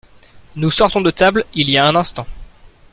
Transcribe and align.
Nous 0.55 0.71
sortons 0.71 1.01
de 1.01 1.11
table 1.11 1.45
il 1.53 1.69
y 1.69 1.77
a 1.77 1.85
un 1.85 1.95
instant. 1.95 2.25